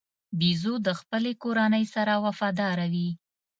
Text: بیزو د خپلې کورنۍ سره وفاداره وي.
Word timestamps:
بیزو 0.39 0.73
د 0.87 0.89
خپلې 0.99 1.31
کورنۍ 1.43 1.85
سره 1.95 2.13
وفاداره 2.25 2.85
وي. 2.93 3.09